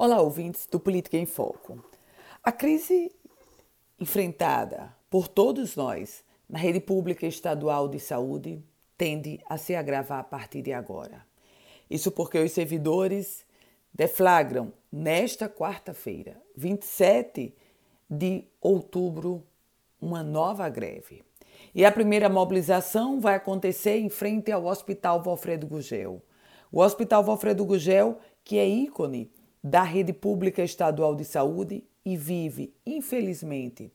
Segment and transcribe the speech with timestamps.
[0.00, 1.84] Olá, ouvintes do Política em Foco.
[2.40, 3.10] A crise
[3.98, 8.62] enfrentada por todos nós na rede pública estadual de saúde
[8.96, 11.26] tende a se agravar a partir de agora.
[11.90, 13.44] Isso porque os servidores
[13.92, 17.52] deflagram nesta quarta-feira, 27
[18.08, 19.42] de outubro,
[20.00, 21.24] uma nova greve.
[21.74, 26.22] E a primeira mobilização vai acontecer em frente ao Hospital Valfredo Gugel.
[26.70, 29.28] O Hospital Valfredo Gugel, que é ícone
[29.62, 33.92] da rede pública estadual de saúde e vive, infelizmente,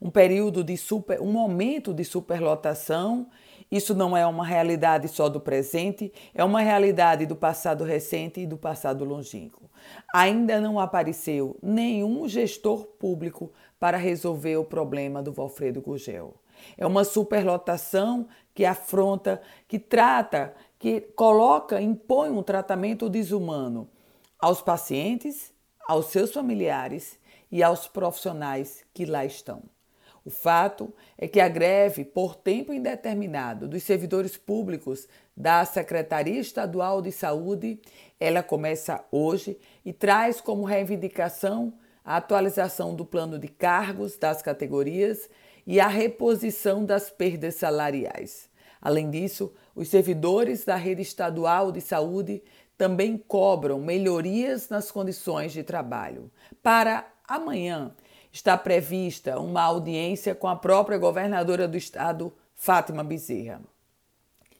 [0.00, 3.28] um período de super, um momento de superlotação.
[3.70, 8.46] Isso não é uma realidade só do presente, é uma realidade do passado recente e
[8.46, 9.70] do passado longínquo.
[10.12, 16.34] Ainda não apareceu nenhum gestor público para resolver o problema do Valfredo Gugel.
[16.76, 23.88] É uma superlotação que afronta, que trata, que coloca, impõe um tratamento desumano
[24.44, 25.54] aos pacientes,
[25.88, 27.18] aos seus familiares
[27.50, 29.62] e aos profissionais que lá estão.
[30.22, 37.00] O fato é que a greve por tempo indeterminado dos servidores públicos da Secretaria Estadual
[37.00, 37.80] de Saúde,
[38.20, 41.72] ela começa hoje e traz como reivindicação
[42.04, 45.26] a atualização do plano de cargos das categorias
[45.66, 48.50] e a reposição das perdas salariais.
[48.84, 52.42] Além disso, os servidores da rede estadual de saúde
[52.76, 56.30] também cobram melhorias nas condições de trabalho.
[56.62, 57.94] Para amanhã
[58.32, 63.60] está prevista uma audiência com a própria governadora do estado, Fátima Bezerra.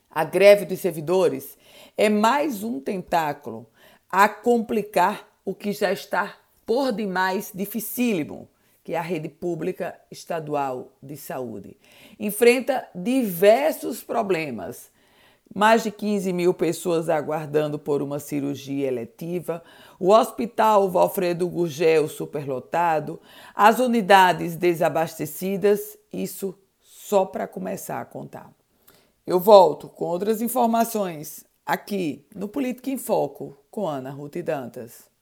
[0.09, 1.59] A greve dos servidores
[1.97, 3.67] é mais um tentáculo
[4.09, 8.48] a complicar o que já está por demais dificílimo,
[8.85, 11.77] que é a rede pública estadual de saúde.
[12.19, 14.91] Enfrenta diversos problemas
[15.53, 19.62] mais de 15 mil pessoas aguardando por uma cirurgia eletiva,
[19.98, 23.20] o Hospital Valfredo Gurgel superlotado,
[23.55, 28.51] as unidades desabastecidas, isso só para começar a contar.
[29.27, 35.14] Eu volto com outras informações aqui no Política em Foco com Ana Ruth Dantas.